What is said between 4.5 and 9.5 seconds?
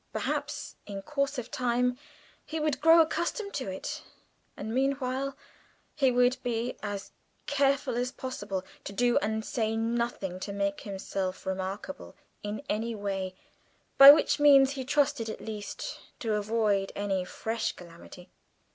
and, meanwhile, he would be as careful as possible to do and